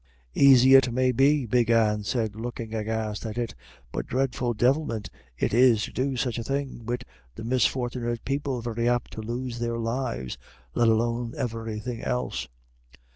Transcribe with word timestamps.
"Aisy 0.35 0.73
it 0.73 0.91
may 0.91 1.11
be," 1.11 1.45
Big 1.45 1.69
Anne 1.69 2.03
said, 2.03 2.35
looking 2.35 2.73
aghast 2.73 3.23
at 3.23 3.37
it, 3.37 3.53
"but 3.91 4.07
dreadful 4.07 4.55
divilment 4.55 5.11
it 5.37 5.53
is 5.53 5.83
to 5.83 5.91
do 5.93 6.15
such 6.17 6.39
a 6.39 6.43
thing, 6.43 6.87
wid 6.87 7.05
the 7.35 7.43
misfort'nit 7.43 8.25
people 8.25 8.61
very 8.61 8.89
apt 8.89 9.11
to 9.11 9.21
lose 9.21 9.59
their 9.59 9.77
lives, 9.77 10.39
let 10.73 10.87
alone 10.87 11.35
everythin' 11.37 12.01
else." 12.01 12.47